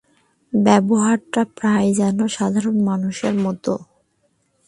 ব্যবহারটা 0.53 1.41
প্রায় 1.57 1.89
যেন 1.93 2.17
সাধারণ 2.27 2.75
মানুষের 2.89 3.35
মতো। 3.45 3.73